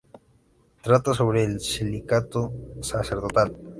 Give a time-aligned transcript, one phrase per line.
[0.81, 2.51] Trata sobre el celibato
[2.81, 3.55] sacerdotal.